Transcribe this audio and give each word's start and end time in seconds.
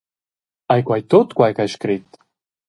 Ei 0.75 0.81
quei 0.87 1.01
tut 1.11 1.29
quei 1.37 1.53
ch’ei 1.55 1.71
scret? 1.75 2.07